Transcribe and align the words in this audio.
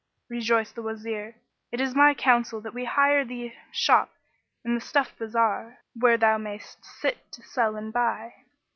Rejoined 0.31 0.65
the 0.73 0.81
Wazir 0.81 1.35
"It 1.71 1.79
is 1.79 1.93
my 1.93 2.15
counsel 2.15 2.59
that 2.61 2.73
we 2.73 2.85
hire 2.85 3.23
thee 3.23 3.49
a 3.49 3.55
shop 3.71 4.09
in 4.65 4.73
the 4.73 4.81
stuff 4.81 5.15
bazar, 5.19 5.77
where 5.93 6.17
thou 6.17 6.39
mayst 6.39 6.83
sit 6.83 7.31
to 7.33 7.43
sell 7.43 7.75
and 7.75 7.93
buy. 7.93 8.33